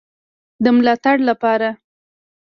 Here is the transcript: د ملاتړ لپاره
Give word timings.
د 0.63 0.65
ملاتړ 0.75 1.15
لپاره 1.29 1.69